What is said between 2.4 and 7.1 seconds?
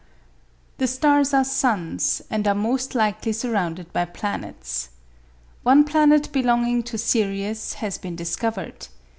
are most likely surrounded by planets. One planet belonging to